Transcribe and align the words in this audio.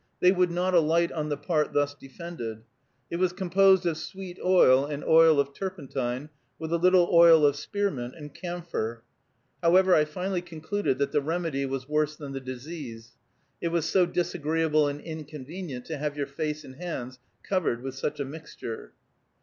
They 0.19 0.31
would 0.31 0.49
not 0.49 0.73
alight 0.73 1.11
on 1.11 1.29
the 1.29 1.37
part 1.37 1.73
thus 1.73 1.93
defended. 1.93 2.63
It 3.11 3.17
was 3.17 3.33
composed 3.33 3.85
of 3.85 3.97
sweet 3.99 4.39
oil 4.43 4.83
and 4.83 5.03
oil 5.05 5.39
of 5.39 5.53
turpentine, 5.53 6.29
with 6.57 6.73
a 6.73 6.79
little 6.79 7.07
oil 7.13 7.45
of 7.45 7.55
spearmint, 7.55 8.15
and 8.15 8.33
camphor. 8.33 9.03
However, 9.61 9.93
I 9.93 10.05
finally 10.05 10.41
concluded 10.41 10.97
that 10.97 11.11
the 11.11 11.21
remedy 11.21 11.67
was 11.67 11.87
worse 11.87 12.15
than 12.15 12.31
the 12.31 12.39
disease. 12.41 13.11
It 13.61 13.67
was 13.67 13.87
so 13.87 14.07
disagreeable 14.07 14.87
and 14.87 15.01
inconvenient 15.01 15.85
to 15.85 15.97
have 15.99 16.17
your 16.17 16.25
face 16.25 16.63
and 16.63 16.77
hands 16.77 17.19
covered 17.43 17.83
with 17.83 17.93
such 17.93 18.19
a 18.19 18.25
mixture. 18.25 18.93